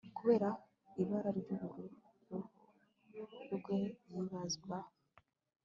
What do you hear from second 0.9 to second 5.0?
ibara ryuruhu rwe yibazwaho